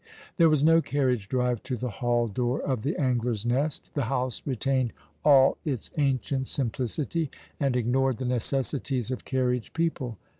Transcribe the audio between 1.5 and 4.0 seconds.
to the ball door of the Angler's Nest.